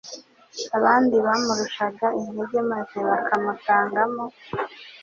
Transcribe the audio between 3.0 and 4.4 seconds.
bakamutangamo